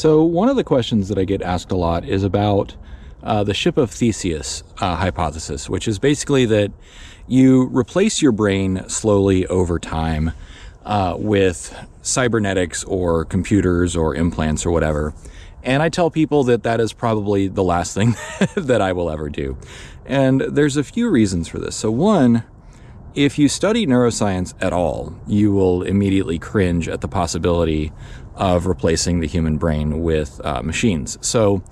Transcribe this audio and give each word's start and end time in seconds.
So, 0.00 0.22
one 0.22 0.48
of 0.48 0.56
the 0.56 0.64
questions 0.64 1.08
that 1.08 1.18
I 1.18 1.24
get 1.24 1.42
asked 1.42 1.70
a 1.70 1.76
lot 1.76 2.06
is 2.06 2.24
about 2.24 2.74
uh, 3.22 3.44
the 3.44 3.52
ship 3.52 3.76
of 3.76 3.90
Theseus 3.90 4.62
uh, 4.80 4.96
hypothesis, 4.96 5.68
which 5.68 5.86
is 5.86 5.98
basically 5.98 6.46
that 6.46 6.72
you 7.28 7.66
replace 7.66 8.22
your 8.22 8.32
brain 8.32 8.88
slowly 8.88 9.46
over 9.48 9.78
time 9.78 10.32
uh, 10.86 11.16
with 11.18 11.78
cybernetics 12.00 12.82
or 12.84 13.26
computers 13.26 13.94
or 13.94 14.14
implants 14.14 14.64
or 14.64 14.70
whatever. 14.70 15.12
And 15.62 15.82
I 15.82 15.90
tell 15.90 16.10
people 16.10 16.44
that 16.44 16.62
that 16.62 16.80
is 16.80 16.94
probably 16.94 17.48
the 17.48 17.62
last 17.62 17.92
thing 17.92 18.16
that 18.56 18.80
I 18.80 18.94
will 18.94 19.10
ever 19.10 19.28
do. 19.28 19.58
And 20.06 20.40
there's 20.40 20.78
a 20.78 20.82
few 20.82 21.10
reasons 21.10 21.46
for 21.46 21.58
this. 21.58 21.76
So, 21.76 21.90
one, 21.90 22.44
if 23.14 23.38
you 23.38 23.48
study 23.48 23.86
neuroscience 23.86 24.54
at 24.60 24.72
all, 24.72 25.14
you 25.26 25.52
will 25.52 25.82
immediately 25.82 26.38
cringe 26.38 26.88
at 26.88 27.00
the 27.00 27.08
possibility 27.08 27.92
of 28.34 28.66
replacing 28.66 29.20
the 29.20 29.26
human 29.26 29.58
brain 29.58 30.00
with 30.02 30.40
uh, 30.44 30.62
machines. 30.62 31.18
So, 31.20 31.62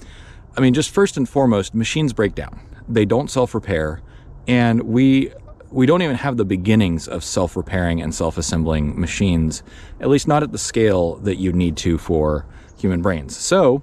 I 0.56 0.60
mean, 0.60 0.74
just 0.74 0.90
first 0.90 1.16
and 1.16 1.28
foremost, 1.28 1.74
machines 1.74 2.12
break 2.12 2.34
down. 2.34 2.60
They 2.88 3.04
don't 3.04 3.30
self-repair, 3.30 4.00
and 4.46 4.82
we 4.82 5.32
we 5.70 5.84
don't 5.84 6.00
even 6.00 6.16
have 6.16 6.38
the 6.38 6.46
beginnings 6.46 7.06
of 7.06 7.22
self-repairing 7.22 8.00
and 8.00 8.14
self-assembling 8.14 8.98
machines, 8.98 9.62
at 10.00 10.08
least 10.08 10.26
not 10.26 10.42
at 10.42 10.50
the 10.50 10.58
scale 10.58 11.16
that 11.16 11.36
you 11.36 11.52
need 11.52 11.76
to 11.76 11.98
for 11.98 12.46
human 12.78 13.02
brains. 13.02 13.36
So, 13.36 13.82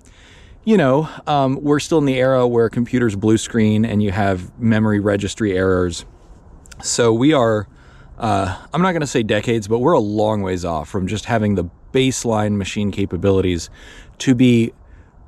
you 0.63 0.77
know, 0.77 1.08
um, 1.27 1.62
we're 1.62 1.80
still 1.80 1.99
in 1.99 2.05
the 2.05 2.16
era 2.16 2.48
where 2.48 2.70
computers 2.70 3.16
blue 3.16 3.38
screen 3.38 3.85
and 3.85 4.02
you 4.02 4.12
have 4.12 4.58
memory 4.60 4.99
registry 4.99 5.55
errors. 5.55 6.05
So 6.81 7.13
we 7.13 7.34
are, 7.34 7.67
uh, 8.17 8.61
I'm 8.73 8.81
not 8.81 8.91
going 8.91 9.02
to 9.02 9.07
say 9.07 9.23
decades, 9.23 9.67
but 9.67 9.79
we're 9.79 9.93
a 9.93 9.99
long 9.99 10.41
ways 10.41 10.65
off 10.65 10.89
from 10.89 11.07
just 11.07 11.25
having 11.25 11.55
the 11.55 11.65
baseline 11.93 12.57
machine 12.57 12.91
capabilities 12.91 13.70
to 14.20 14.35
be 14.35 14.73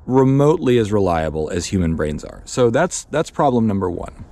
remotely 0.06 0.78
as 0.78 0.90
reliable 0.90 1.50
as 1.50 1.66
human 1.66 1.94
brains 1.96 2.24
are. 2.24 2.42
So 2.44 2.70
that's 2.70 3.04
that's 3.04 3.30
problem 3.30 3.66
number 3.66 3.90
one. 3.90 4.24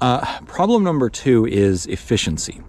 Uh, 0.00 0.40
problem 0.42 0.84
number 0.84 1.08
two 1.08 1.46
is 1.46 1.86
efficiency. 1.86 2.60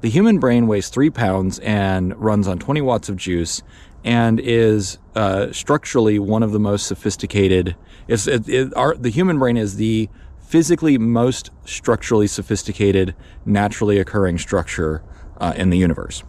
The 0.00 0.10
human 0.10 0.38
brain 0.38 0.66
weighs 0.66 0.90
three 0.90 1.08
pounds 1.08 1.58
and 1.60 2.14
runs 2.20 2.46
on 2.46 2.58
20 2.58 2.82
watts 2.82 3.08
of 3.08 3.16
juice, 3.16 3.62
and 4.04 4.38
is 4.38 4.98
uh, 5.14 5.50
structurally 5.50 6.18
one 6.18 6.42
of 6.42 6.52
the 6.52 6.60
most 6.60 6.86
sophisticated. 6.86 7.74
It's, 8.06 8.26
it, 8.26 8.46
it, 8.46 8.76
our, 8.76 8.94
the 8.94 9.08
human 9.08 9.38
brain 9.38 9.56
is 9.56 9.76
the 9.76 10.10
physically 10.46 10.98
most 10.98 11.50
structurally 11.64 12.26
sophisticated, 12.26 13.14
naturally 13.44 13.98
occurring 13.98 14.38
structure 14.38 15.02
uh, 15.38 15.52
in 15.56 15.70
the 15.70 15.78
universe. 15.78 16.22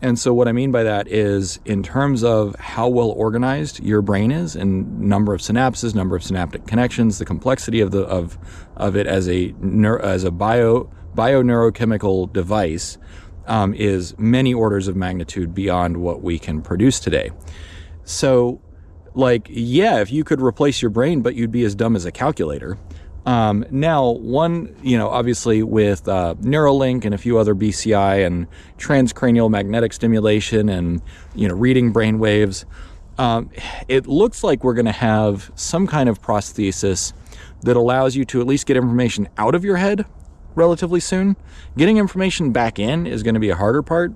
And 0.00 0.18
so, 0.18 0.34
what 0.34 0.48
I 0.48 0.52
mean 0.52 0.72
by 0.72 0.82
that 0.82 1.06
is, 1.06 1.60
in 1.64 1.84
terms 1.84 2.24
of 2.24 2.56
how 2.56 2.88
well 2.88 3.10
organized 3.10 3.78
your 3.78 4.02
brain 4.02 4.32
is, 4.32 4.56
and 4.56 5.00
number 5.00 5.32
of 5.32 5.40
synapses, 5.40 5.94
number 5.94 6.16
of 6.16 6.24
synaptic 6.24 6.66
connections, 6.66 7.18
the 7.18 7.24
complexity 7.24 7.80
of 7.80 7.92
the 7.92 8.02
of 8.02 8.36
of 8.76 8.96
it 8.96 9.06
as 9.06 9.28
a 9.28 9.54
as 10.02 10.24
a 10.24 10.32
bio 10.32 10.90
bio 11.14 11.42
neurochemical 11.42 12.32
device, 12.32 12.98
um, 13.46 13.74
is 13.74 14.18
many 14.18 14.52
orders 14.52 14.88
of 14.88 14.96
magnitude 14.96 15.54
beyond 15.54 15.98
what 15.98 16.20
we 16.20 16.36
can 16.36 16.62
produce 16.62 16.98
today. 16.98 17.30
So, 18.02 18.60
like, 19.14 19.46
yeah, 19.48 20.00
if 20.00 20.10
you 20.10 20.24
could 20.24 20.40
replace 20.40 20.82
your 20.82 20.90
brain, 20.90 21.22
but 21.22 21.36
you'd 21.36 21.52
be 21.52 21.64
as 21.64 21.76
dumb 21.76 21.94
as 21.94 22.04
a 22.04 22.10
calculator. 22.10 22.76
Um, 23.24 23.64
now, 23.70 24.10
one, 24.10 24.74
you 24.82 24.98
know, 24.98 25.08
obviously 25.08 25.62
with 25.62 26.08
uh, 26.08 26.34
Neuralink 26.40 27.04
and 27.04 27.14
a 27.14 27.18
few 27.18 27.38
other 27.38 27.54
BCI 27.54 28.26
and 28.26 28.48
transcranial 28.78 29.48
magnetic 29.48 29.92
stimulation 29.92 30.68
and, 30.68 31.00
you 31.34 31.46
know, 31.46 31.54
reading 31.54 31.92
brain 31.92 32.18
waves, 32.18 32.66
um, 33.18 33.50
it 33.86 34.06
looks 34.06 34.42
like 34.42 34.64
we're 34.64 34.74
going 34.74 34.86
to 34.86 34.92
have 34.92 35.52
some 35.54 35.86
kind 35.86 36.08
of 36.08 36.20
prosthesis 36.20 37.12
that 37.62 37.76
allows 37.76 38.16
you 38.16 38.24
to 38.24 38.40
at 38.40 38.46
least 38.46 38.66
get 38.66 38.76
information 38.76 39.28
out 39.38 39.54
of 39.54 39.64
your 39.64 39.76
head 39.76 40.04
relatively 40.54 41.00
soon. 41.00 41.36
Getting 41.76 41.98
information 41.98 42.50
back 42.50 42.78
in 42.78 43.06
is 43.06 43.22
going 43.22 43.34
to 43.34 43.40
be 43.40 43.50
a 43.50 43.56
harder 43.56 43.82
part. 43.82 44.12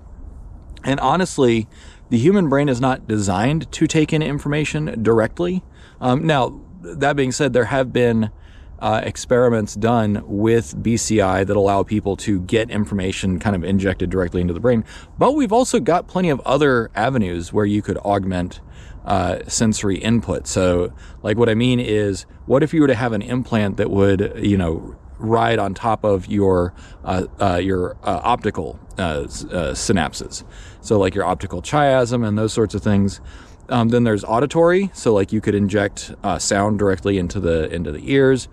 And 0.82 0.98
honestly, 1.00 1.68
the 2.10 2.18
human 2.18 2.48
brain 2.48 2.68
is 2.68 2.80
not 2.80 3.06
designed 3.06 3.70
to 3.72 3.86
take 3.86 4.12
in 4.12 4.22
information 4.22 5.02
directly. 5.02 5.62
Um, 6.00 6.26
now, 6.26 6.60
that 6.80 7.16
being 7.16 7.32
said, 7.32 7.52
there 7.52 7.64
have 7.66 7.92
been 7.92 8.30
uh, 8.78 9.00
experiments 9.04 9.74
done 9.74 10.22
with 10.26 10.76
BCI 10.82 11.46
that 11.46 11.56
allow 11.56 11.82
people 11.82 12.16
to 12.18 12.40
get 12.40 12.70
information 12.70 13.38
kind 13.38 13.56
of 13.56 13.64
injected 13.64 14.10
directly 14.10 14.40
into 14.40 14.52
the 14.52 14.60
brain. 14.60 14.84
But 15.18 15.32
we've 15.32 15.52
also 15.52 15.80
got 15.80 16.08
plenty 16.08 16.30
of 16.30 16.40
other 16.40 16.90
avenues 16.94 17.52
where 17.52 17.66
you 17.66 17.82
could 17.82 17.98
augment 17.98 18.60
uh, 19.04 19.38
sensory 19.46 19.98
input. 19.98 20.46
So, 20.46 20.92
like, 21.22 21.36
what 21.36 21.48
I 21.48 21.54
mean 21.54 21.80
is, 21.80 22.26
what 22.46 22.62
if 22.62 22.74
you 22.74 22.80
were 22.80 22.88
to 22.88 22.94
have 22.94 23.12
an 23.12 23.22
implant 23.22 23.76
that 23.76 23.90
would, 23.90 24.32
you 24.42 24.56
know, 24.56 24.96
ride 25.18 25.58
on 25.58 25.74
top 25.74 26.04
of 26.04 26.26
your 26.26 26.72
uh, 27.04 27.26
uh, 27.40 27.56
your 27.56 27.96
uh, 28.02 28.20
optical 28.22 28.78
uh, 28.98 29.22
synapses. 29.22 30.44
So 30.80 30.98
like 30.98 31.14
your 31.14 31.24
optical 31.24 31.62
chiasm 31.62 32.26
and 32.26 32.36
those 32.36 32.52
sorts 32.52 32.74
of 32.74 32.82
things. 32.82 33.20
Um, 33.68 33.88
then 33.88 34.04
there's 34.04 34.24
auditory, 34.24 34.90
so 34.94 35.12
like 35.12 35.32
you 35.32 35.40
could 35.40 35.54
inject 35.54 36.14
uh, 36.22 36.38
sound 36.38 36.78
directly 36.78 37.18
into 37.18 37.40
the 37.40 37.72
into 37.72 37.90
the 37.90 38.12
ears, 38.12 38.48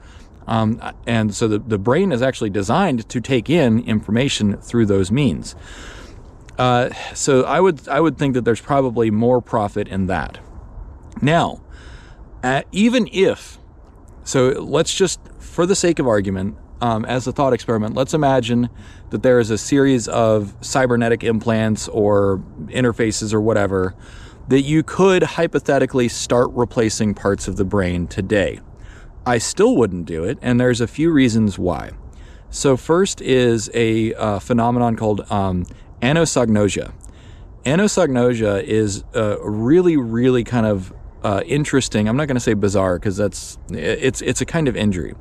um, 0.47 0.81
and 1.06 1.34
so 1.34 1.47
the, 1.47 1.59
the 1.59 1.78
brain 1.78 2.12
is 2.12 2.22
actually 2.22 2.50
designed 2.50 3.07
to 3.09 3.22
take 3.22 3.50
in 3.50 3.79
information 3.85 4.57
through 4.57 4.88
those 4.88 5.12
means. 5.12 5.56
Uh, 6.57 6.90
so 7.13 7.44
I 7.44 7.59
would 7.59 7.88
I 7.88 8.00
would 8.00 8.18
think 8.18 8.34
that 8.34 8.46
there's 8.46 8.62
probably 8.62 9.12
more 9.12 9.41
profit 9.41 9.88
in 9.88 10.07
that. 10.07 10.40
Now, 11.22 11.62
uh, 12.44 12.63
even 12.72 13.07
if 13.12 13.59
so, 14.24 14.50
let's 14.50 14.94
just 14.94 15.19
for 15.40 15.66
the 15.66 15.75
sake 15.75 16.00
of 16.00 16.07
argument, 16.07 16.57
um, 16.81 17.06
as 17.06 17.28
a 17.28 17.31
thought 17.31 17.53
experiment, 17.53 17.95
let's 17.95 18.13
imagine 18.13 18.69
that 19.12 19.24
there 19.24 19.40
is 19.40 19.50
a 19.50 19.57
series 19.57 20.07
of 20.07 20.53
cybernetic 20.62 21.24
implants 21.24 21.88
or 21.88 22.41
interfaces 22.66 23.34
or 23.34 23.40
whatever 23.41 23.95
that 24.48 24.62
you 24.62 24.84
could 24.84 25.24
hypothetically 25.24 26.08
start 26.08 26.50
replacing 26.52 27.14
parts 27.14 27.48
of 27.48 27.56
the 27.56 27.66
brain 27.66 28.08
today. 28.08 28.59
I 29.26 29.38
still 29.38 29.76
wouldn't 29.76 30.06
do 30.06 30.24
it, 30.24 30.38
and 30.42 30.59
there's 30.59 30.81
a 30.81 30.88
few 30.88 31.12
reasons 31.12 31.58
why. 31.58 31.92
So, 32.50 32.78
first 32.78 33.22
is 33.22 33.70
a 33.74 34.14
uh, 34.14 34.40
phenomenon 34.40 34.96
called 34.96 35.22
um, 35.31 35.66
anosognosia. 36.02 36.94
Anosognosia 37.66 38.62
is 38.64 39.04
a 39.14 39.38
really, 39.42 39.96
really 39.98 40.44
kind 40.44 40.66
of 40.66 40.94
uh, 41.24 41.42
interesting. 41.46 42.10
I'm 42.10 42.18
not 42.18 42.28
going 42.28 42.36
to 42.36 42.42
say 42.42 42.54
bizarre 42.54 43.00
because 43.00 43.16
that's 43.18 43.58
it's 43.70 44.22
it's 44.22 44.42
a 44.42 44.46
kind 44.46 44.68
of 44.68 44.75
injury. 44.75 45.14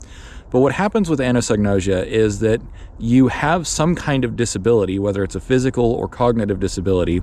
But 0.53 0.61
what 0.61 0.73
happens 0.73 1.09
with 1.09 1.19
anosognosia 1.19 2.05
is 2.07 2.41
that 2.41 2.61
you 2.99 3.29
have 3.29 3.67
some 3.67 3.95
kind 3.95 4.23
of 4.23 4.37
disability, 4.37 4.99
whether 4.99 5.25
it's 5.25 5.35
a 5.35 5.41
physical 5.41 5.91
or 5.93 6.09
cognitive 6.09 6.61
disability, 6.61 7.23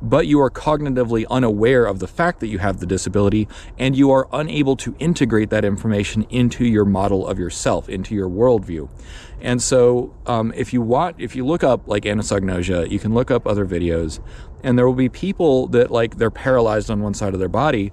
but 0.00 0.28
you 0.28 0.40
are 0.40 0.48
cognitively 0.48 1.26
unaware 1.28 1.86
of 1.86 1.98
the 1.98 2.06
fact 2.06 2.38
that 2.38 2.46
you 2.46 2.58
have 2.58 2.78
the 2.78 2.86
disability 2.86 3.48
and 3.80 3.96
you 3.96 4.12
are 4.12 4.28
unable 4.32 4.76
to 4.76 4.94
integrate 5.00 5.50
that 5.50 5.64
information 5.64 6.22
into 6.30 6.64
your 6.64 6.84
model 6.84 7.26
of 7.26 7.36
yourself, 7.36 7.88
into 7.88 8.14
your 8.14 8.28
worldview. 8.28 8.88
And 9.40 9.60
so, 9.60 10.14
um, 10.26 10.52
if 10.54 10.72
you 10.72 10.80
want, 10.80 11.16
if 11.18 11.34
you 11.34 11.44
look 11.44 11.64
up 11.64 11.88
like 11.88 12.04
anosognosia, 12.04 12.88
you 12.88 13.00
can 13.00 13.12
look 13.12 13.32
up 13.32 13.44
other 13.44 13.66
videos, 13.66 14.20
and 14.62 14.78
there 14.78 14.86
will 14.86 14.94
be 14.94 15.08
people 15.08 15.66
that 15.68 15.90
like 15.90 16.16
they're 16.18 16.30
paralyzed 16.30 16.90
on 16.90 17.00
one 17.02 17.14
side 17.14 17.34
of 17.34 17.40
their 17.40 17.48
body, 17.48 17.92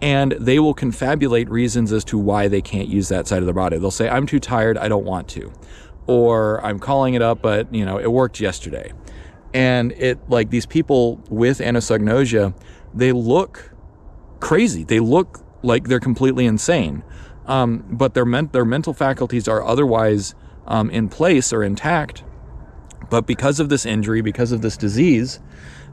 and 0.00 0.32
they 0.32 0.58
will 0.58 0.74
confabulate 0.74 1.48
reasons 1.48 1.92
as 1.92 2.04
to 2.04 2.18
why 2.18 2.48
they 2.48 2.60
can't 2.60 2.88
use 2.88 3.08
that 3.08 3.26
side 3.26 3.38
of 3.38 3.46
their 3.46 3.54
body. 3.54 3.78
They'll 3.78 3.90
say, 3.90 4.08
I'm 4.08 4.26
too 4.26 4.40
tired, 4.40 4.76
I 4.76 4.88
don't 4.88 5.04
want 5.04 5.28
to. 5.28 5.52
Or 6.06 6.64
I'm 6.64 6.78
calling 6.78 7.14
it 7.14 7.22
up, 7.22 7.40
but 7.40 7.72
you 7.74 7.84
know, 7.84 7.98
it 7.98 8.10
worked 8.10 8.40
yesterday. 8.40 8.92
And 9.54 9.92
it 9.92 10.18
like 10.28 10.50
these 10.50 10.66
people 10.66 11.20
with 11.30 11.60
anosognosia, 11.60 12.54
they 12.92 13.12
look 13.12 13.72
crazy. 14.40 14.84
They 14.84 15.00
look 15.00 15.40
like 15.62 15.88
they're 15.88 16.00
completely 16.00 16.44
insane. 16.44 17.02
Um, 17.46 17.84
but 17.90 18.14
their 18.14 18.24
men- 18.24 18.50
their 18.52 18.64
mental 18.64 18.92
faculties 18.92 19.48
are 19.48 19.62
otherwise 19.62 20.34
um, 20.66 20.90
in 20.90 21.08
place 21.08 21.52
or 21.52 21.62
intact. 21.62 22.24
But 23.10 23.26
because 23.26 23.60
of 23.60 23.68
this 23.68 23.86
injury, 23.86 24.22
because 24.22 24.50
of 24.52 24.62
this 24.62 24.76
disease, 24.76 25.40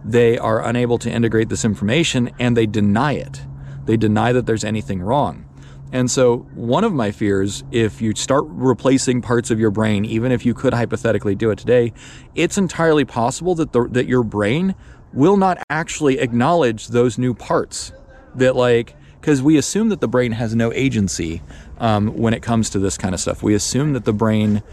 they 0.04 0.38
are 0.38 0.66
unable 0.66 0.98
to 1.00 1.12
integrate 1.12 1.50
this 1.50 1.64
information 1.64 2.32
and 2.40 2.58
they 2.58 2.66
deny 2.66 3.14
it. 3.14 3.42
They 3.86 3.98
deny 3.98 4.32
that 4.34 4.46
there's 4.46 4.64
anything 4.64 5.02
wrong. 5.02 5.46
And 5.94 6.10
so, 6.10 6.40
one 6.56 6.86
of 6.86 6.94
my 6.94 7.12
fears, 7.12 7.64
if 7.72 8.02
you 8.02 8.16
start 8.16 8.46
replacing 8.48 9.22
parts 9.22 9.52
of 9.52 9.60
your 9.60 9.72
brain, 9.72 10.06
even 10.06 10.32
if 10.32 10.46
you 10.46 10.54
could 10.54 10.74
hypothetically 10.74 11.36
do 11.36 11.52
it 11.52 11.58
today, 11.58 11.92
it's 12.34 12.58
entirely 12.58 13.04
possible 13.04 13.56
that 13.56 13.74
the, 13.74 13.88
that 13.90 14.08
your 14.08 14.24
brain 14.24 14.76
will 15.12 15.36
not 15.36 15.62
actually 15.70 16.20
acknowledge 16.20 16.88
those 16.88 17.18
new 17.18 17.34
parts. 17.34 17.92
That 18.36 18.56
like, 18.56 18.96
because 19.20 19.42
we 19.42 19.58
assume 19.58 19.90
that 19.90 20.00
the 20.00 20.08
brain 20.08 20.32
has 20.32 20.56
no 20.56 20.72
agency 20.72 21.42
um, 21.78 22.16
when 22.16 22.34
it 22.34 22.42
comes 22.42 22.70
to 22.70 22.80
this 22.80 22.98
kind 22.98 23.14
of 23.14 23.20
stuff. 23.20 23.44
We 23.44 23.54
assume 23.54 23.92
that 23.94 24.06
the 24.06 24.14
brain 24.14 24.64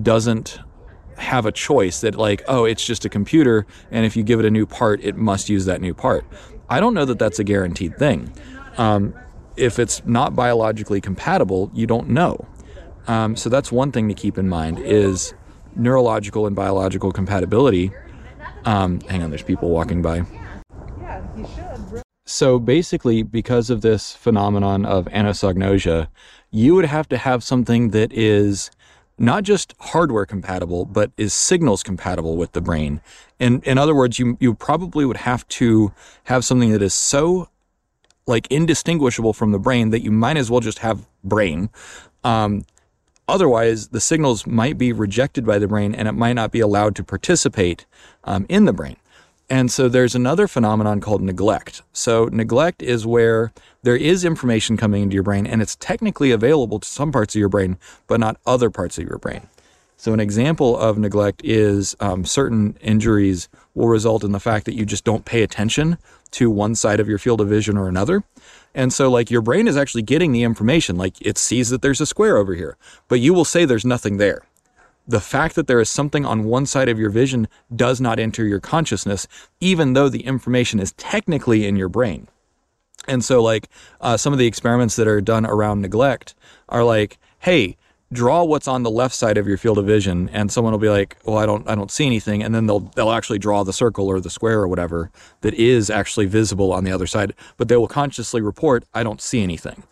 doesn't 0.00 0.60
have 1.16 1.46
a 1.46 1.52
choice. 1.52 2.00
That 2.02 2.14
like, 2.14 2.42
oh, 2.46 2.64
it's 2.64 2.84
just 2.84 3.04
a 3.04 3.08
computer, 3.08 3.66
and 3.90 4.06
if 4.06 4.16
you 4.16 4.22
give 4.22 4.38
it 4.38 4.46
a 4.46 4.50
new 4.50 4.66
part, 4.66 5.00
it 5.02 5.16
must 5.16 5.48
use 5.48 5.64
that 5.64 5.80
new 5.80 5.94
part. 5.94 6.24
I 6.70 6.78
don't 6.78 6.94
know 6.94 7.04
that 7.04 7.18
that's 7.18 7.40
a 7.40 7.44
guaranteed 7.44 7.98
thing. 7.98 8.32
Um, 8.78 9.12
if 9.56 9.78
it's 9.78 10.04
not 10.06 10.36
biologically 10.36 11.00
compatible, 11.00 11.70
you 11.74 11.86
don't 11.86 12.08
know. 12.08 12.46
Um, 13.08 13.34
so 13.34 13.50
that's 13.50 13.72
one 13.72 13.90
thing 13.90 14.08
to 14.08 14.14
keep 14.14 14.38
in 14.38 14.48
mind 14.48 14.78
is 14.78 15.34
neurological 15.74 16.46
and 16.46 16.54
biological 16.54 17.10
compatibility. 17.10 17.90
Um, 18.64 19.00
hang 19.00 19.22
on, 19.22 19.30
there's 19.30 19.42
people 19.42 19.70
walking 19.70 20.00
by. 20.00 20.24
So 22.24 22.60
basically, 22.60 23.24
because 23.24 23.70
of 23.70 23.80
this 23.80 24.12
phenomenon 24.14 24.86
of 24.86 25.06
anosognosia, 25.06 26.06
you 26.52 26.76
would 26.76 26.84
have 26.84 27.08
to 27.08 27.18
have 27.18 27.42
something 27.42 27.90
that 27.90 28.12
is 28.12 28.70
not 29.20 29.44
just 29.44 29.74
hardware 29.78 30.24
compatible, 30.24 30.86
but 30.86 31.12
is 31.18 31.34
signals 31.34 31.82
compatible 31.82 32.38
with 32.38 32.52
the 32.52 32.60
brain. 32.62 33.02
In, 33.38 33.60
in 33.62 33.76
other 33.76 33.94
words, 33.94 34.18
you, 34.18 34.38
you 34.40 34.54
probably 34.54 35.04
would 35.04 35.18
have 35.18 35.46
to 35.48 35.92
have 36.24 36.42
something 36.42 36.72
that 36.72 36.80
is 36.80 36.94
so 36.94 37.48
like 38.26 38.46
indistinguishable 38.50 39.34
from 39.34 39.52
the 39.52 39.58
brain 39.58 39.90
that 39.90 40.02
you 40.02 40.10
might 40.10 40.38
as 40.38 40.50
well 40.50 40.60
just 40.60 40.78
have 40.78 41.06
brain. 41.22 41.68
Um, 42.24 42.64
otherwise, 43.28 43.88
the 43.88 44.00
signals 44.00 44.46
might 44.46 44.78
be 44.78 44.90
rejected 44.90 45.44
by 45.44 45.58
the 45.58 45.68
brain 45.68 45.94
and 45.94 46.08
it 46.08 46.12
might 46.12 46.32
not 46.32 46.50
be 46.50 46.60
allowed 46.60 46.96
to 46.96 47.04
participate 47.04 47.84
um, 48.24 48.46
in 48.48 48.64
the 48.64 48.72
brain. 48.72 48.96
And 49.50 49.68
so 49.68 49.88
there's 49.88 50.14
another 50.14 50.46
phenomenon 50.46 51.00
called 51.00 51.20
neglect. 51.20 51.82
So 51.92 52.26
neglect 52.26 52.82
is 52.82 53.04
where 53.04 53.52
there 53.82 53.96
is 53.96 54.24
information 54.24 54.76
coming 54.76 55.02
into 55.02 55.14
your 55.14 55.24
brain 55.24 55.44
and 55.44 55.60
it's 55.60 55.74
technically 55.74 56.30
available 56.30 56.78
to 56.78 56.88
some 56.88 57.10
parts 57.10 57.34
of 57.34 57.40
your 57.40 57.48
brain, 57.48 57.76
but 58.06 58.20
not 58.20 58.36
other 58.46 58.70
parts 58.70 58.96
of 58.96 59.08
your 59.08 59.18
brain. 59.18 59.48
So 59.96 60.14
an 60.14 60.20
example 60.20 60.78
of 60.78 60.98
neglect 60.98 61.42
is 61.44 61.96
um, 61.98 62.24
certain 62.24 62.78
injuries 62.80 63.48
will 63.74 63.88
result 63.88 64.22
in 64.22 64.30
the 64.30 64.40
fact 64.40 64.66
that 64.66 64.74
you 64.74 64.86
just 64.86 65.04
don't 65.04 65.24
pay 65.24 65.42
attention 65.42 65.98
to 66.30 66.48
one 66.48 66.76
side 66.76 67.00
of 67.00 67.08
your 67.08 67.18
field 67.18 67.40
of 67.40 67.48
vision 67.48 67.76
or 67.76 67.88
another. 67.88 68.22
And 68.72 68.92
so 68.92 69.10
like 69.10 69.32
your 69.32 69.42
brain 69.42 69.66
is 69.66 69.76
actually 69.76 70.02
getting 70.02 70.30
the 70.30 70.44
information, 70.44 70.96
like 70.96 71.20
it 71.20 71.36
sees 71.36 71.70
that 71.70 71.82
there's 71.82 72.00
a 72.00 72.06
square 72.06 72.36
over 72.36 72.54
here, 72.54 72.76
but 73.08 73.18
you 73.18 73.34
will 73.34 73.44
say 73.44 73.64
there's 73.64 73.84
nothing 73.84 74.18
there 74.18 74.42
the 75.10 75.20
fact 75.20 75.56
that 75.56 75.66
there 75.66 75.80
is 75.80 75.90
something 75.90 76.24
on 76.24 76.44
one 76.44 76.66
side 76.66 76.88
of 76.88 76.98
your 76.98 77.10
vision 77.10 77.48
does 77.74 78.00
not 78.00 78.20
enter 78.20 78.44
your 78.46 78.60
consciousness, 78.60 79.26
even 79.60 79.92
though 79.92 80.08
the 80.08 80.24
information 80.24 80.78
is 80.78 80.92
technically 80.92 81.66
in 81.66 81.76
your 81.76 81.88
brain. 81.88 82.28
And 83.08 83.24
so, 83.24 83.42
like, 83.42 83.68
uh, 84.00 84.16
some 84.16 84.32
of 84.32 84.38
the 84.38 84.46
experiments 84.46 84.94
that 84.96 85.08
are 85.08 85.20
done 85.20 85.44
around 85.44 85.80
neglect 85.80 86.34
are 86.68 86.84
like, 86.84 87.18
hey, 87.40 87.76
draw 88.12 88.44
what's 88.44 88.68
on 88.68 88.84
the 88.84 88.90
left 88.90 89.14
side 89.14 89.36
of 89.36 89.48
your 89.48 89.56
field 89.56 89.78
of 89.78 89.86
vision 89.86 90.28
and 90.32 90.50
someone 90.50 90.72
will 90.72 90.80
be 90.80 90.88
like 90.88 91.16
well 91.24 91.38
i 91.38 91.46
don't 91.46 91.68
i 91.70 91.76
don't 91.76 91.92
see 91.92 92.06
anything 92.06 92.42
and 92.42 92.52
then 92.52 92.66
they'll 92.66 92.80
they'll 92.96 93.12
actually 93.12 93.38
draw 93.38 93.62
the 93.62 93.72
circle 93.72 94.08
or 94.08 94.18
the 94.18 94.28
square 94.28 94.58
or 94.58 94.66
whatever 94.66 95.12
that 95.42 95.54
is 95.54 95.90
actually 95.90 96.26
visible 96.26 96.72
on 96.72 96.82
the 96.82 96.90
other 96.90 97.06
side 97.06 97.32
but 97.56 97.68
they 97.68 97.76
will 97.76 97.86
consciously 97.86 98.40
report 98.40 98.84
i 98.94 99.04
don't 99.04 99.20
see 99.20 99.44
anything 99.44 99.84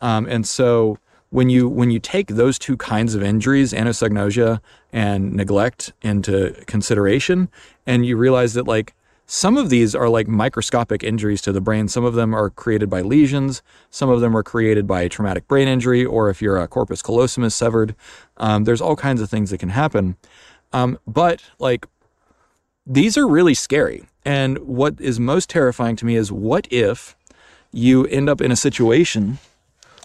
um, 0.00 0.26
and 0.30 0.48
so 0.48 0.96
when 1.30 1.50
you 1.50 1.68
when 1.68 1.90
you 1.90 1.98
take 1.98 2.28
those 2.28 2.58
two 2.58 2.76
kinds 2.76 3.14
of 3.14 3.22
injuries, 3.22 3.72
anosognosia 3.72 4.60
and 4.92 5.32
neglect, 5.32 5.92
into 6.02 6.54
consideration, 6.66 7.48
and 7.86 8.06
you 8.06 8.16
realize 8.16 8.54
that 8.54 8.66
like 8.66 8.94
some 9.26 9.58
of 9.58 9.68
these 9.68 9.94
are 9.94 10.08
like 10.08 10.26
microscopic 10.26 11.04
injuries 11.04 11.42
to 11.42 11.52
the 11.52 11.60
brain. 11.60 11.86
Some 11.86 12.04
of 12.04 12.14
them 12.14 12.34
are 12.34 12.48
created 12.48 12.88
by 12.88 13.02
lesions. 13.02 13.62
Some 13.90 14.08
of 14.08 14.22
them 14.22 14.34
are 14.34 14.42
created 14.42 14.86
by 14.86 15.06
traumatic 15.08 15.46
brain 15.46 15.68
injury, 15.68 16.02
or 16.04 16.30
if 16.30 16.40
your 16.40 16.66
corpus 16.66 17.02
callosum 17.02 17.44
is 17.44 17.54
severed. 17.54 17.94
Um, 18.38 18.64
there's 18.64 18.80
all 18.80 18.96
kinds 18.96 19.20
of 19.20 19.28
things 19.28 19.50
that 19.50 19.58
can 19.58 19.68
happen. 19.68 20.16
Um, 20.72 20.98
but 21.06 21.42
like 21.58 21.86
these 22.86 23.18
are 23.18 23.28
really 23.28 23.54
scary. 23.54 24.04
And 24.24 24.58
what 24.60 24.98
is 24.98 25.20
most 25.20 25.50
terrifying 25.50 25.96
to 25.96 26.06
me 26.06 26.16
is 26.16 26.32
what 26.32 26.66
if 26.70 27.14
you 27.70 28.06
end 28.06 28.30
up 28.30 28.40
in 28.40 28.50
a 28.50 28.56
situation 28.56 29.38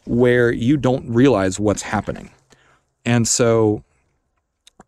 where 0.05 0.51
you 0.51 0.77
don't 0.77 1.09
realize 1.09 1.59
what's 1.59 1.83
happening. 1.83 2.31
And 3.05 3.27
so 3.27 3.83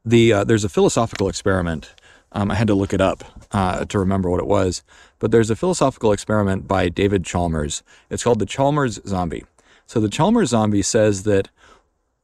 the 0.03 0.33
uh, 0.33 0.43
there's 0.43 0.63
a 0.63 0.69
philosophical 0.69 1.27
experiment. 1.27 1.93
Um, 2.31 2.51
I 2.51 2.55
had 2.55 2.67
to 2.67 2.75
look 2.75 2.93
it 2.93 3.01
up 3.01 3.23
uh, 3.51 3.85
to 3.85 3.99
remember 3.99 4.29
what 4.29 4.39
it 4.39 4.47
was, 4.47 4.83
but 5.19 5.31
there's 5.31 5.49
a 5.49 5.55
philosophical 5.55 6.11
experiment 6.11 6.67
by 6.67 6.89
David 6.89 7.23
Chalmers. 7.23 7.81
It's 8.09 8.23
called 8.23 8.39
the 8.39 8.45
Chalmers 8.45 8.99
zombie. 9.07 9.45
So 9.85 9.99
the 9.99 10.09
Chalmers 10.09 10.49
zombie 10.49 10.81
says 10.81 11.23
that 11.23 11.49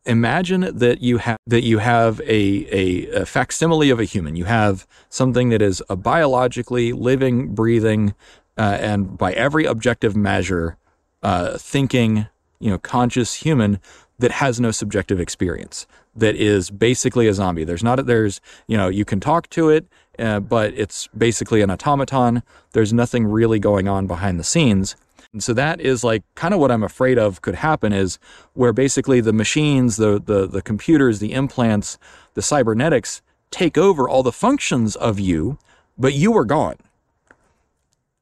imagine 0.06 0.78
that 0.78 1.02
you 1.02 1.18
have 1.20 1.38
that 1.48 1.64
you 1.64 1.78
have 1.78 2.20
a, 2.22 2.68
a, 2.76 3.22
a, 3.22 3.26
facsimile 3.26 3.90
of 3.90 4.00
a 4.00 4.04
human. 4.04 4.36
You 4.36 4.46
have 4.46 4.88
something 5.10 5.50
that 5.50 5.62
is 5.62 5.82
a 5.90 5.96
biologically 5.96 6.92
living, 6.92 7.54
breathing, 7.54 8.16
uh, 8.58 8.78
and 8.80 9.18
by 9.18 9.34
every 9.34 9.66
objective 9.66 10.16
measure, 10.16 10.78
uh, 11.22 11.58
thinking, 11.58 12.28
you 12.62 12.69
know, 12.69 12.78
conscious 12.78 13.34
human 13.36 13.80
that 14.19 14.31
has 14.31 14.60
no 14.60 14.72
subjective 14.72 15.19
experience, 15.19 15.88
that 16.16 16.36
is 16.36 16.69
basically 16.69 17.28
a 17.28 17.34
zombie. 17.34 17.63
There's 17.63 17.84
not, 17.84 18.06
there's, 18.06 18.40
you 18.68 18.78
know, 18.78 18.88
you 18.88 19.04
can 19.04 19.19
talk 19.19 19.50
to 19.50 19.69
it, 19.69 19.88
uh, 20.19 20.40
but 20.40 20.74
it's 20.75 21.08
basically 21.18 21.62
an 21.62 21.72
automaton. 21.72 22.44
There's 22.74 22.94
nothing 22.94 23.25
really 23.25 23.60
going 23.60 23.88
on 23.88 24.08
behind 24.08 24.40
the 24.40 24.44
scenes. 24.44 24.96
And 25.34 25.42
so 25.42 25.54
that 25.54 25.80
is 25.80 26.04
like 26.04 26.24
kind 26.36 26.54
of 26.54 26.60
what 26.60 26.72
I'm 26.72 26.84
afraid 26.84 27.18
of 27.18 27.42
could 27.42 27.56
happen 27.56 27.94
is 27.94 28.19
where 28.54 28.74
basically 28.74 29.22
the 29.22 29.34
machines, 29.34 29.98
the, 29.98 30.22
the, 30.24 30.46
the 30.46 30.62
computers, 30.62 31.19
the 31.19 31.34
implants, 31.34 31.98
the 32.34 32.42
cybernetics 32.42 33.22
take 33.50 33.78
over 33.78 34.07
all 34.07 34.24
the 34.24 34.31
functions 34.31 34.96
of 34.96 35.19
you, 35.19 35.57
but 35.98 36.14
you 36.14 36.36
are 36.38 36.46
gone. 36.46 36.78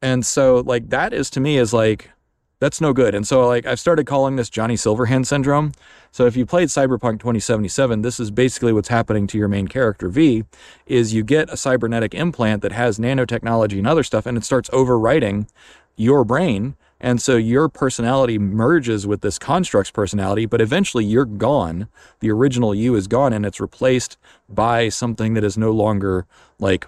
And 0.02 0.26
so 0.26 0.64
like 0.66 0.90
that 0.90 1.14
is 1.14 1.30
to 1.32 1.40
me 1.40 1.58
is 1.58 1.74
like, 1.74 2.12
that's 2.60 2.82
no 2.82 2.94
good. 2.94 3.16
And 3.16 3.28
so 3.28 3.48
like 3.48 3.66
I've 3.66 3.80
started 3.80 4.06
calling 4.06 4.36
this 4.36 4.50
Johnny 4.50 4.76
Silverhand 4.76 5.26
syndrome. 5.26 5.72
So 6.12 6.26
if 6.26 6.36
you 6.36 6.46
played 6.46 6.70
Cyberpunk 6.70 7.20
2077, 7.20 8.02
this 8.02 8.20
is 8.20 8.32
basically 8.32 8.74
what's 8.74 8.90
happening 8.90 9.28
to 9.28 9.38
your 9.38 9.48
main 9.48 9.68
character 9.68 10.10
V 10.10 10.44
is 10.86 11.14
you 11.14 11.24
get 11.24 11.50
a 11.50 11.58
cybernetic 11.58 12.14
implant 12.14 12.62
that 12.62 12.72
has 12.72 13.00
nanotechnology 13.00 13.78
and 13.78 13.88
other 13.88 14.04
stuff 14.04 14.26
and 14.26 14.38
it 14.38 14.44
starts 14.44 14.70
overwriting 14.70 15.48
your 15.96 16.24
brain 16.24 16.76
and 17.02 17.22
so 17.22 17.38
your 17.38 17.70
personality 17.70 18.38
merges 18.38 19.08
with 19.08 19.22
this 19.22 19.40
construct's 19.40 19.92
personality, 19.92 20.46
but 20.46 20.60
eventually 20.60 21.06
you're 21.06 21.26
gone. 21.26 21.88
The 22.20 22.30
original 22.30 22.76
you 22.76 22.96
is 22.96 23.08
gone 23.08 23.32
and 23.32 23.46
it's 23.46 23.62
replaced 23.62 24.18
by 24.50 24.90
something 24.90 25.34
that 25.36 25.44
is 25.44 25.58
no 25.58 25.72
longer 25.72 26.26
like 26.60 26.88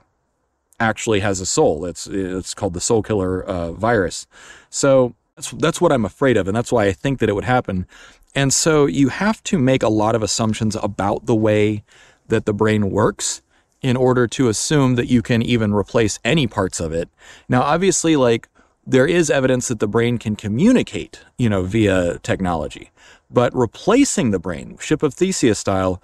actually 0.79 1.21
has 1.21 1.39
a 1.39 1.45
soul. 1.45 1.85
It's 1.85 2.07
it's 2.07 2.53
called 2.53 2.73
the 2.73 2.81
soul 2.81 3.03
killer 3.03 3.41
uh, 3.41 3.71
virus. 3.71 4.27
So 4.69 5.15
that's 5.41 5.61
that's 5.61 5.81
what 5.81 5.91
I'm 5.91 6.05
afraid 6.05 6.37
of, 6.37 6.47
and 6.47 6.55
that's 6.55 6.71
why 6.71 6.85
I 6.85 6.91
think 6.91 7.19
that 7.19 7.29
it 7.29 7.33
would 7.33 7.43
happen. 7.43 7.87
And 8.35 8.53
so 8.53 8.85
you 8.85 9.09
have 9.09 9.43
to 9.45 9.57
make 9.57 9.83
a 9.83 9.89
lot 9.89 10.15
of 10.15 10.23
assumptions 10.23 10.75
about 10.75 11.25
the 11.25 11.35
way 11.35 11.83
that 12.27 12.45
the 12.45 12.53
brain 12.53 12.91
works 12.91 13.41
in 13.81 13.97
order 13.97 14.27
to 14.27 14.47
assume 14.47 14.95
that 14.95 15.07
you 15.07 15.21
can 15.21 15.41
even 15.41 15.73
replace 15.73 16.19
any 16.23 16.47
parts 16.47 16.79
of 16.79 16.93
it. 16.93 17.09
Now, 17.49 17.63
obviously, 17.63 18.15
like 18.15 18.47
there 18.85 19.07
is 19.07 19.29
evidence 19.29 19.67
that 19.67 19.79
the 19.79 19.87
brain 19.87 20.17
can 20.17 20.35
communicate, 20.35 21.19
you 21.37 21.49
know, 21.49 21.63
via 21.63 22.19
technology, 22.19 22.91
but 23.29 23.53
replacing 23.55 24.31
the 24.31 24.39
brain, 24.39 24.77
Ship 24.79 25.01
of 25.01 25.13
Theseus 25.13 25.59
style, 25.59 26.01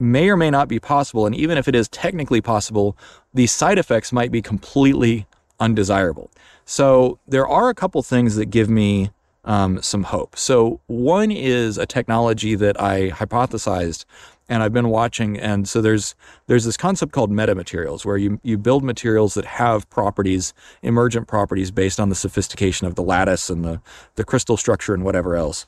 may 0.00 0.28
or 0.28 0.36
may 0.36 0.50
not 0.50 0.68
be 0.68 0.80
possible. 0.80 1.26
And 1.26 1.34
even 1.34 1.56
if 1.56 1.68
it 1.68 1.76
is 1.76 1.88
technically 1.88 2.40
possible, 2.40 2.96
the 3.32 3.46
side 3.46 3.78
effects 3.78 4.12
might 4.12 4.32
be 4.32 4.42
completely 4.42 5.26
undesirable. 5.60 6.30
So 6.64 7.18
there 7.26 7.46
are 7.46 7.68
a 7.68 7.74
couple 7.74 8.02
things 8.02 8.36
that 8.36 8.46
give 8.46 8.68
me 8.68 9.10
um, 9.44 9.82
some 9.82 10.04
hope. 10.04 10.36
So 10.36 10.80
one 10.86 11.30
is 11.32 11.78
a 11.78 11.86
technology 11.86 12.54
that 12.54 12.80
I 12.80 13.10
hypothesized 13.10 14.04
and 14.48 14.62
I've 14.62 14.72
been 14.72 14.88
watching. 14.88 15.38
And 15.38 15.68
so 15.68 15.80
there's 15.80 16.14
there's 16.46 16.64
this 16.64 16.76
concept 16.76 17.12
called 17.12 17.30
metamaterials, 17.30 18.04
where 18.04 18.16
you 18.16 18.40
you 18.42 18.58
build 18.58 18.84
materials 18.84 19.34
that 19.34 19.44
have 19.44 19.88
properties, 19.88 20.52
emergent 20.82 21.26
properties 21.26 21.70
based 21.70 21.98
on 21.98 22.08
the 22.08 22.14
sophistication 22.14 22.86
of 22.86 22.94
the 22.94 23.02
lattice 23.02 23.48
and 23.48 23.64
the 23.64 23.80
the 24.16 24.24
crystal 24.24 24.56
structure 24.56 24.94
and 24.94 25.04
whatever 25.04 25.36
else. 25.36 25.66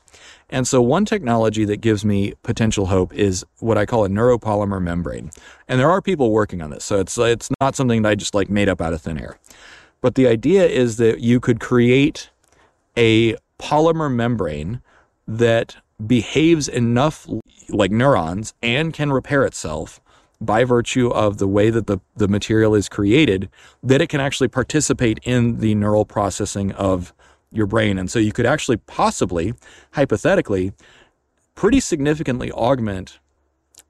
And 0.49 0.67
so 0.67 0.81
one 0.81 1.05
technology 1.05 1.65
that 1.65 1.77
gives 1.77 2.05
me 2.05 2.35
potential 2.43 2.85
hope 2.85 3.13
is 3.13 3.43
what 3.59 3.77
I 3.77 3.85
call 3.85 4.05
a 4.05 4.09
neuropolymer 4.09 4.81
membrane. 4.81 5.31
And 5.67 5.79
there 5.79 5.89
are 5.89 6.01
people 6.01 6.31
working 6.31 6.61
on 6.61 6.69
this, 6.69 6.85
so 6.85 6.99
it's 6.99 7.17
it's 7.17 7.49
not 7.59 7.75
something 7.75 8.03
that 8.03 8.09
I 8.09 8.15
just 8.15 8.35
like 8.35 8.49
made 8.49 8.69
up 8.69 8.81
out 8.81 8.93
of 8.93 9.01
thin 9.01 9.17
air. 9.17 9.39
But 10.05 10.13
the 10.13 10.27
idea 10.27 10.67
is 10.67 10.97
that 10.97 11.21
you 11.21 11.39
could 11.39 11.59
create 11.59 12.29
a 12.95 13.37
polymer 13.57 14.13
membrane 14.13 14.81
that 15.27 15.77
behaves 16.05 16.67
enough 16.67 17.27
like 17.69 17.89
neurons 17.89 18.53
and 18.61 18.93
can 18.93 19.11
repair 19.11 19.43
itself 19.45 19.99
by 20.39 20.63
virtue 20.63 21.07
of 21.09 21.39
the 21.39 21.47
way 21.47 21.71
that 21.71 21.87
the, 21.87 21.97
the 22.17 22.27
material 22.27 22.75
is 22.75 22.87
created 22.87 23.49
that 23.81 23.99
it 23.99 24.09
can 24.09 24.21
actually 24.21 24.47
participate 24.47 25.19
in 25.23 25.57
the 25.57 25.73
neural 25.73 26.05
processing 26.05 26.71
of 26.73 27.11
your 27.51 27.65
brain. 27.65 27.97
And 27.97 28.11
so 28.11 28.19
you 28.19 28.31
could 28.31 28.45
actually 28.45 28.77
possibly, 28.77 29.55
hypothetically, 29.93 30.71
pretty 31.55 31.79
significantly 31.79 32.51
augment 32.51 33.17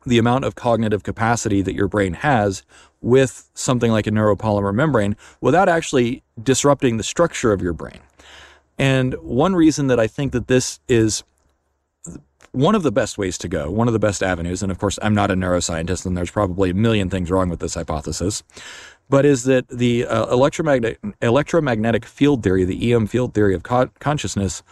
the 0.06 0.18
amount 0.18 0.46
of 0.46 0.56
cognitive 0.56 1.04
capacity 1.04 1.62
that 1.62 1.74
your 1.74 1.88
brain 1.88 2.14
has 2.14 2.64
with 3.02 3.50
something 3.54 3.92
like 3.92 4.08
a 4.08 4.12
neuropolymer 4.12 4.74
membrane 4.74 5.16
without 5.42 5.70
actually 5.70 6.24
disrupting 6.42 6.98
the 6.98 7.04
structure 7.04 7.52
of 7.52 7.62
your 7.62 7.74
brain. 7.74 8.00
And 8.78 9.14
one 9.16 9.56
reason 9.56 9.88
that 9.88 10.00
I 10.00 10.08
think 10.08 10.32
that 10.34 10.48
this 10.48 10.80
is 10.88 11.24
one 12.52 12.76
of 12.76 12.84
the 12.84 12.92
best 12.92 13.18
ways 13.18 13.38
to 13.40 13.48
go, 13.48 13.70
one 13.70 13.88
of 13.88 13.94
the 13.94 14.00
best 14.00 14.24
avenues, 14.24 14.64
and 14.64 14.72
of 14.72 14.80
course, 14.80 14.98
I'm 15.02 15.14
not 15.14 15.30
a 15.30 15.36
neuroscientist, 15.36 16.06
and 16.06 16.18
there's 16.18 16.32
probably 16.32 16.70
a 16.70 16.74
million 16.74 17.10
things 17.10 17.30
wrong 17.30 17.50
with 17.50 17.60
this 17.60 17.74
hypothesis, 17.74 18.44
but 19.10 19.26
is 19.26 19.44
that 19.44 19.68
the 19.68 20.06
uh, 20.06 20.28
electromagnetic, 20.28 21.00
electromagnetic 21.22 22.06
field 22.06 22.44
theory, 22.44 22.64
the 22.64 22.94
EM 22.94 23.08
field 23.08 23.34
theory 23.34 23.54
of 23.54 23.64
co- 23.64 23.92
consciousness, 24.00 24.64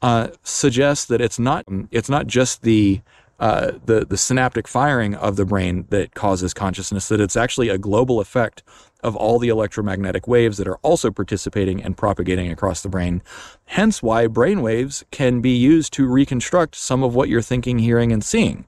uh, 0.00 0.28
suggests 0.42 1.04
that 1.06 1.20
it's 1.20 1.38
not 1.38 1.64
it's 1.90 2.08
not 2.08 2.26
just 2.26 2.62
the 2.62 3.00
uh, 3.38 3.72
the 3.84 4.04
the 4.04 4.16
synaptic 4.16 4.66
firing 4.66 5.14
of 5.14 5.36
the 5.36 5.44
brain 5.44 5.86
that 5.90 6.14
causes 6.14 6.52
consciousness; 6.52 7.08
that 7.08 7.20
it's 7.20 7.36
actually 7.36 7.68
a 7.68 7.78
global 7.78 8.20
effect 8.20 8.62
of 9.02 9.14
all 9.14 9.38
the 9.38 9.48
electromagnetic 9.48 10.26
waves 10.26 10.58
that 10.58 10.66
are 10.66 10.78
also 10.78 11.10
participating 11.10 11.82
and 11.82 11.96
propagating 11.96 12.50
across 12.50 12.82
the 12.82 12.88
brain. 12.88 13.22
Hence, 13.66 14.02
why 14.02 14.26
brain 14.26 14.60
waves 14.60 15.04
can 15.10 15.40
be 15.40 15.56
used 15.56 15.92
to 15.94 16.06
reconstruct 16.06 16.74
some 16.74 17.04
of 17.04 17.14
what 17.14 17.28
you're 17.28 17.42
thinking, 17.42 17.78
hearing, 17.78 18.12
and 18.12 18.24
seeing. 18.24 18.66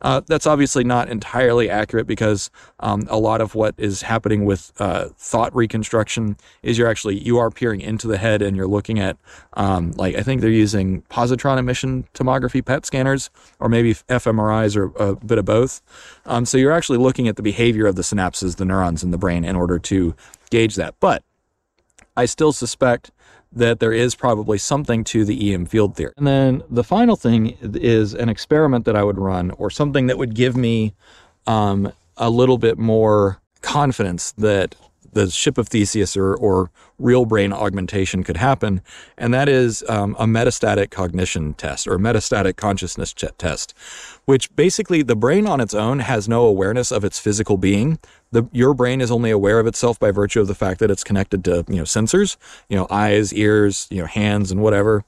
Uh, 0.00 0.20
that's 0.26 0.46
obviously 0.46 0.84
not 0.84 1.08
entirely 1.08 1.68
accurate 1.68 2.06
because 2.06 2.50
um, 2.80 3.06
a 3.10 3.18
lot 3.18 3.40
of 3.40 3.54
what 3.54 3.74
is 3.78 4.02
happening 4.02 4.44
with 4.44 4.72
uh, 4.78 5.08
thought 5.16 5.54
reconstruction 5.54 6.36
is 6.62 6.78
you're 6.78 6.88
actually 6.88 7.18
you 7.18 7.38
are 7.38 7.50
peering 7.50 7.80
into 7.80 8.06
the 8.06 8.18
head 8.18 8.40
and 8.40 8.56
you're 8.56 8.68
looking 8.68 8.98
at 9.00 9.16
um, 9.54 9.92
like 9.92 10.14
I 10.14 10.22
think 10.22 10.40
they're 10.40 10.50
using 10.50 11.02
positron 11.02 11.58
emission 11.58 12.06
tomography 12.14 12.64
PET 12.64 12.86
scanners 12.86 13.30
or 13.58 13.68
maybe 13.68 13.94
fMRIs 13.94 14.76
or 14.76 14.92
a 15.02 15.16
bit 15.16 15.38
of 15.38 15.44
both. 15.44 15.82
Um, 16.26 16.44
so 16.44 16.58
you're 16.58 16.72
actually 16.72 16.98
looking 16.98 17.26
at 17.28 17.36
the 17.36 17.42
behavior 17.42 17.86
of 17.86 17.96
the 17.96 18.02
synapses, 18.02 18.56
the 18.56 18.64
neurons 18.64 19.02
in 19.02 19.10
the 19.10 19.18
brain, 19.18 19.44
in 19.44 19.56
order 19.56 19.78
to 19.78 20.14
gauge 20.50 20.76
that. 20.76 20.94
But 21.00 21.24
I 22.16 22.26
still 22.26 22.52
suspect 22.52 23.10
that 23.52 23.80
there 23.80 23.92
is 23.92 24.14
probably 24.14 24.58
something 24.58 25.04
to 25.04 25.24
the 25.24 25.52
EM 25.52 25.66
field 25.66 25.96
theory. 25.96 26.12
And 26.16 26.26
then 26.26 26.62
the 26.68 26.84
final 26.84 27.16
thing 27.16 27.56
is 27.60 28.14
an 28.14 28.28
experiment 28.28 28.84
that 28.84 28.96
I 28.96 29.02
would 29.02 29.18
run 29.18 29.50
or 29.52 29.70
something 29.70 30.06
that 30.06 30.18
would 30.18 30.34
give 30.34 30.56
me 30.56 30.94
um, 31.46 31.92
a 32.16 32.30
little 32.30 32.58
bit 32.58 32.78
more 32.78 33.40
confidence 33.62 34.32
that 34.32 34.74
the 35.12 35.30
ship 35.30 35.58
of 35.58 35.68
Theseus 35.68 36.16
or, 36.16 36.34
or 36.34 36.70
real 36.98 37.24
brain 37.24 37.52
augmentation 37.52 38.22
could 38.22 38.36
happen. 38.36 38.82
And 39.16 39.32
that 39.32 39.48
is 39.48 39.84
um, 39.88 40.14
a 40.18 40.26
metastatic 40.26 40.90
cognition 40.90 41.54
test 41.54 41.88
or 41.88 41.98
metastatic 41.98 42.56
consciousness 42.56 43.14
test, 43.14 43.74
which 44.26 44.54
basically 44.54 45.02
the 45.02 45.16
brain 45.16 45.46
on 45.46 45.60
its 45.60 45.74
own 45.74 46.00
has 46.00 46.28
no 46.28 46.44
awareness 46.44 46.92
of 46.92 47.04
its 47.04 47.18
physical 47.18 47.56
being 47.56 47.98
the 48.30 48.44
your 48.52 48.74
brain 48.74 49.00
is 49.00 49.10
only 49.10 49.30
aware 49.30 49.60
of 49.60 49.66
itself 49.66 49.98
by 49.98 50.10
virtue 50.10 50.40
of 50.40 50.46
the 50.46 50.54
fact 50.54 50.80
that 50.80 50.90
it's 50.90 51.04
connected 51.04 51.44
to 51.44 51.64
you 51.68 51.76
know 51.76 51.84
sensors, 51.84 52.36
you 52.68 52.76
know 52.76 52.86
eyes, 52.90 53.32
ears, 53.32 53.86
you 53.90 54.00
know 54.00 54.06
hands, 54.06 54.50
and 54.50 54.62
whatever. 54.62 55.04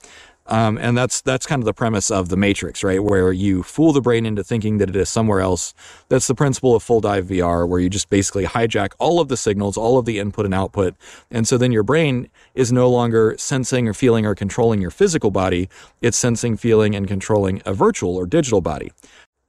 Um, 0.47 0.79
and 0.79 0.99
that's 0.99 1.21
that's 1.21 1.47
kind 1.47 1.62
of 1.62 1.65
the 1.65 1.73
premise 1.73 2.11
of 2.11 2.29
the 2.29 2.37
matrix, 2.37 2.83
right? 2.83 3.03
Where 3.03 3.31
you 3.33 3.62
fool 3.62 3.93
the 3.93 4.00
brain 4.00 4.27
into 4.27 4.43
thinking 4.43 4.79
that 4.79 4.89
it 4.89 4.97
is 4.97 5.09
somewhere 5.09 5.41
else. 5.41 5.75
That's 6.09 6.27
the 6.27 6.35
principle 6.35 6.75
of 6.75 6.83
full 6.83 7.00
dive 7.00 7.27
VR, 7.27 7.69
where 7.69 7.79
you 7.79 7.89
just 7.89 8.11
basically 8.11 8.45
hijack 8.45 8.93
all 8.99 9.21
of 9.21 9.29
the 9.29 9.37
signals, 9.37 9.77
all 9.77 9.97
of 9.97 10.07
the 10.07 10.19
input 10.19 10.45
and 10.45 10.55
output, 10.55 10.97
and 11.31 11.47
so 11.47 11.57
then 11.57 11.71
your 11.71 11.85
brain 11.85 12.29
is 12.55 12.73
no 12.73 12.91
longer 12.91 13.37
sensing 13.39 13.87
or 13.87 13.95
feeling 13.95 14.27
or 14.27 14.35
controlling 14.35 14.81
your 14.81 14.91
physical 14.91 15.31
body. 15.31 15.69
It's 16.03 16.17
sensing, 16.17 16.57
feeling, 16.57 16.97
and 16.97 17.07
controlling 17.07 17.62
a 17.65 17.73
virtual 17.73 18.17
or 18.17 18.27
digital 18.27 18.61
body. 18.61 18.91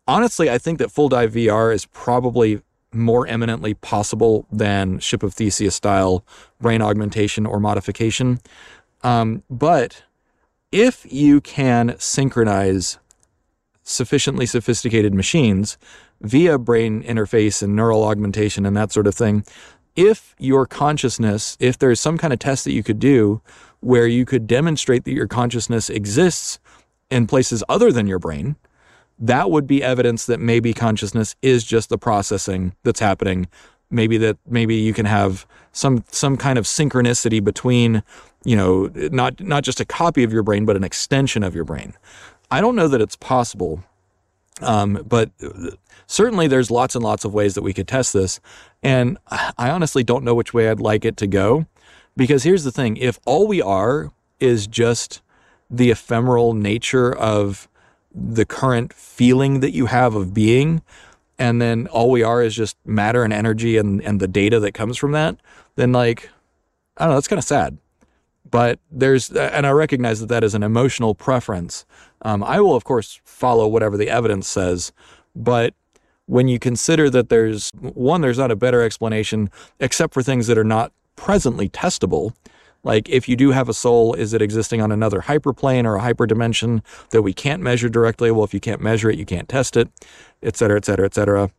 Honestly, 0.07 0.51
I 0.51 0.59
think 0.59 0.77
that 0.79 0.91
full 0.91 1.09
dive 1.09 1.33
VR 1.33 1.73
is 1.73 1.85
probably 1.87 2.61
more 2.93 3.27
eminently 3.27 3.73
possible 3.73 4.45
than 4.51 4.99
Ship 4.99 5.23
of 5.23 5.33
Theseus 5.33 5.75
style 5.75 6.25
brain 6.59 6.81
augmentation 6.81 7.45
or 7.45 7.59
modification. 7.59 8.39
Um, 9.03 9.43
but 9.49 10.03
if 10.71 11.05
you 11.11 11.41
can 11.41 11.95
synchronize 11.97 12.99
sufficiently 13.83 14.45
sophisticated 14.45 15.13
machines 15.13 15.77
via 16.21 16.57
brain 16.57 17.03
interface 17.03 17.63
and 17.63 17.75
neural 17.75 18.03
augmentation 18.03 18.65
and 18.65 18.77
that 18.77 18.91
sort 18.91 19.07
of 19.07 19.15
thing, 19.15 19.43
if 19.95 20.35
your 20.39 20.65
consciousness, 20.65 21.57
if 21.59 21.77
there's 21.77 21.99
some 21.99 22.17
kind 22.17 22.31
of 22.31 22.39
test 22.39 22.63
that 22.63 22.71
you 22.71 22.83
could 22.83 22.99
do 22.99 23.41
where 23.81 24.07
you 24.07 24.25
could 24.25 24.47
demonstrate 24.47 25.03
that 25.05 25.13
your 25.13 25.27
consciousness 25.27 25.89
exists 25.89 26.59
in 27.09 27.27
places 27.27 27.63
other 27.67 27.91
than 27.91 28.07
your 28.07 28.19
brain, 28.19 28.55
that 29.21 29.51
would 29.51 29.67
be 29.67 29.83
evidence 29.83 30.25
that 30.25 30.39
maybe 30.39 30.73
consciousness 30.73 31.35
is 31.41 31.63
just 31.63 31.89
the 31.89 31.97
processing 31.97 32.75
that's 32.83 32.99
happening. 32.99 33.47
Maybe 33.91 34.17
that 34.17 34.37
maybe 34.47 34.75
you 34.75 34.93
can 34.93 35.05
have 35.05 35.45
some 35.71 36.03
some 36.09 36.37
kind 36.37 36.57
of 36.57 36.65
synchronicity 36.65 37.43
between, 37.43 38.03
you 38.43 38.55
know, 38.55 38.89
not 39.11 39.39
not 39.39 39.63
just 39.63 39.79
a 39.79 39.85
copy 39.85 40.23
of 40.23 40.33
your 40.33 40.43
brain, 40.43 40.65
but 40.65 40.75
an 40.75 40.83
extension 40.83 41.43
of 41.43 41.53
your 41.53 41.65
brain. 41.65 41.93
I 42.49 42.61
don't 42.61 42.75
know 42.75 42.87
that 42.87 42.99
it's 42.99 43.15
possible, 43.15 43.83
um, 44.61 45.05
but 45.07 45.29
certainly 46.07 46.47
there's 46.47 46.71
lots 46.71 46.95
and 46.95 47.03
lots 47.03 47.23
of 47.23 47.33
ways 47.33 47.53
that 47.53 47.61
we 47.61 47.73
could 47.73 47.87
test 47.87 48.13
this. 48.13 48.39
And 48.81 49.17
I 49.29 49.69
honestly 49.69 50.03
don't 50.03 50.23
know 50.23 50.33
which 50.33 50.53
way 50.53 50.69
I'd 50.69 50.79
like 50.79 51.05
it 51.05 51.15
to 51.17 51.27
go, 51.27 51.67
because 52.17 52.43
here's 52.43 52.63
the 52.63 52.71
thing: 52.71 52.97
if 52.97 53.19
all 53.25 53.47
we 53.47 53.61
are 53.61 54.11
is 54.39 54.67
just 54.67 55.21
the 55.69 55.91
ephemeral 55.91 56.53
nature 56.53 57.15
of 57.15 57.69
the 58.13 58.45
current 58.45 58.93
feeling 58.93 59.59
that 59.61 59.71
you 59.71 59.85
have 59.87 60.15
of 60.15 60.33
being, 60.33 60.81
and 61.39 61.61
then 61.61 61.87
all 61.87 62.11
we 62.11 62.23
are 62.23 62.43
is 62.43 62.55
just 62.55 62.77
matter 62.85 63.23
and 63.23 63.33
energy 63.33 63.77
and, 63.77 64.01
and 64.03 64.19
the 64.19 64.27
data 64.27 64.59
that 64.59 64.73
comes 64.73 64.97
from 64.97 65.11
that, 65.13 65.37
then 65.75 65.91
like, 65.91 66.29
I 66.97 67.05
don't 67.05 67.11
know, 67.11 67.15
that's 67.15 67.27
kind 67.27 67.39
of 67.39 67.45
sad. 67.45 67.77
But 68.49 68.79
there's, 68.91 69.31
and 69.31 69.65
I 69.65 69.71
recognize 69.71 70.19
that 70.19 70.27
that 70.27 70.43
is 70.43 70.53
an 70.53 70.63
emotional 70.63 71.15
preference. 71.15 71.85
Um, 72.21 72.43
I 72.43 72.59
will, 72.59 72.75
of 72.75 72.83
course, 72.83 73.21
follow 73.23 73.67
whatever 73.67 73.97
the 73.97 74.09
evidence 74.09 74.47
says, 74.47 74.91
but 75.35 75.73
when 76.25 76.47
you 76.47 76.59
consider 76.59 77.09
that 77.09 77.29
there's 77.29 77.71
one, 77.79 78.21
there's 78.21 78.37
not 78.37 78.51
a 78.51 78.55
better 78.55 78.81
explanation 78.81 79.49
except 79.79 80.13
for 80.13 80.21
things 80.21 80.47
that 80.47 80.57
are 80.57 80.63
not 80.63 80.91
presently 81.15 81.69
testable. 81.69 82.33
Like, 82.83 83.09
if 83.09 83.29
you 83.29 83.35
do 83.35 83.51
have 83.51 83.69
a 83.69 83.73
soul, 83.73 84.13
is 84.13 84.33
it 84.33 84.41
existing 84.41 84.81
on 84.81 84.91
another 84.91 85.21
hyperplane 85.21 85.85
or 85.85 85.97
a 85.97 86.01
hyperdimension 86.01 86.83
that 87.11 87.21
we 87.21 87.33
can't 87.33 87.61
measure 87.61 87.89
directly? 87.89 88.31
Well, 88.31 88.43
if 88.43 88.53
you 88.53 88.59
can't 88.59 88.81
measure 88.81 89.09
it, 89.09 89.19
you 89.19 89.25
can't 89.25 89.47
test 89.47 89.77
it, 89.77 89.89
et 90.41 90.57
cetera, 90.57 90.77
et 90.77 90.85
cetera, 90.85 91.05
et 91.05 91.13
cetera. 91.13 91.51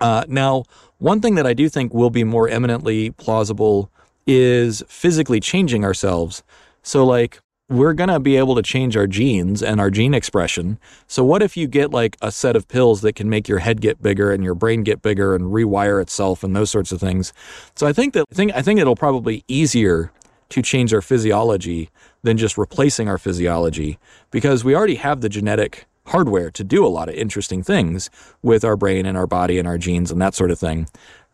Uh, 0.00 0.24
now, 0.28 0.64
one 0.98 1.20
thing 1.20 1.34
that 1.34 1.46
I 1.46 1.54
do 1.54 1.68
think 1.68 1.92
will 1.92 2.10
be 2.10 2.24
more 2.24 2.48
eminently 2.48 3.10
plausible 3.10 3.90
is 4.26 4.82
physically 4.88 5.40
changing 5.40 5.84
ourselves. 5.84 6.42
So, 6.82 7.04
like, 7.04 7.40
we're 7.68 7.94
going 7.94 8.10
to 8.10 8.20
be 8.20 8.36
able 8.36 8.54
to 8.54 8.62
change 8.62 8.96
our 8.96 9.08
genes 9.08 9.60
and 9.60 9.80
our 9.80 9.90
gene 9.90 10.14
expression. 10.14 10.78
So, 11.08 11.24
what 11.24 11.42
if 11.42 11.56
you 11.56 11.66
get 11.66 11.90
like 11.90 12.16
a 12.22 12.30
set 12.30 12.54
of 12.54 12.68
pills 12.68 13.00
that 13.00 13.14
can 13.14 13.28
make 13.28 13.48
your 13.48 13.58
head 13.58 13.80
get 13.80 14.00
bigger 14.00 14.30
and 14.30 14.44
your 14.44 14.54
brain 14.54 14.84
get 14.84 15.02
bigger 15.02 15.34
and 15.34 15.46
rewire 15.46 16.00
itself 16.00 16.44
and 16.44 16.54
those 16.54 16.70
sorts 16.70 16.92
of 16.92 17.00
things? 17.00 17.32
So, 17.74 17.86
I 17.86 17.92
think 17.92 18.14
that 18.14 18.24
I 18.30 18.34
think 18.34 18.54
I 18.54 18.62
think 18.62 18.78
it'll 18.78 18.96
probably 18.96 19.44
easier 19.48 20.12
to 20.50 20.62
change 20.62 20.94
our 20.94 21.02
physiology 21.02 21.90
than 22.22 22.36
just 22.36 22.56
replacing 22.58 23.08
our 23.08 23.18
physiology 23.18 23.98
because 24.30 24.64
we 24.64 24.74
already 24.74 24.96
have 24.96 25.20
the 25.20 25.28
genetic 25.28 25.86
hardware 26.06 26.50
to 26.52 26.64
do 26.64 26.86
a 26.86 26.88
lot 26.88 27.08
of 27.08 27.14
interesting 27.14 27.62
things 27.62 28.10
with 28.42 28.64
our 28.64 28.76
brain 28.76 29.06
and 29.06 29.16
our 29.16 29.26
body 29.26 29.58
and 29.58 29.66
our 29.66 29.78
genes 29.78 30.10
and 30.10 30.20
that 30.20 30.34
sort 30.34 30.50
of 30.50 30.58
thing. 30.58 30.88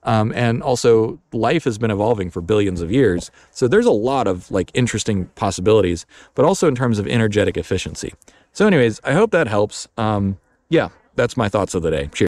Um, 0.04 0.32
and 0.34 0.62
also, 0.62 1.20
life 1.32 1.64
has 1.64 1.78
been 1.78 1.90
evolving 1.90 2.30
for 2.30 2.40
billions 2.40 2.80
of 2.80 2.90
years. 2.90 3.30
So 3.52 3.68
there's 3.68 3.86
a 3.86 3.92
lot 3.92 4.26
of 4.26 4.50
like 4.50 4.70
interesting 4.74 5.26
possibilities, 5.36 6.06
but 6.34 6.44
also 6.44 6.66
in 6.66 6.74
terms 6.74 6.98
of 6.98 7.06
energetic 7.06 7.56
efficiency. 7.56 8.12
So, 8.52 8.66
anyways, 8.66 9.00
I 9.04 9.12
hope 9.12 9.30
that 9.30 9.46
helps. 9.46 9.86
Um, 9.96 10.38
yeah, 10.68 10.88
that's 11.14 11.36
my 11.36 11.48
thoughts 11.48 11.74
of 11.74 11.82
the 11.82 11.90
day. 11.90 12.10
Cheers. 12.12 12.20